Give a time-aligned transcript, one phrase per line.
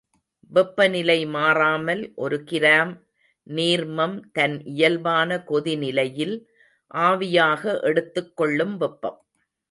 [0.51, 2.93] வெப்பநிலை மாறாமல் ஒரு கிராம்
[3.47, 6.35] நீர்மம் தன் இயல்பான கொதிநிலையில்
[7.01, 9.19] ஆவியாக எடுத்துக் கொள்ளும் வெப்பம்.